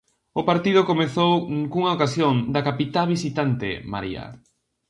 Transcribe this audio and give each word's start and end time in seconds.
O 0.39 0.41
partido 0.49 0.87
comezou 0.91 1.31
cunha 1.71 1.95
ocasión 1.97 2.35
da 2.53 2.65
capitá 2.67 3.01
visitante 3.15 3.69
María. 3.93 4.25